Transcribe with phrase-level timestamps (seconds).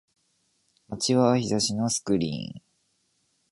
[0.89, 2.63] 街は日差しのスクリーン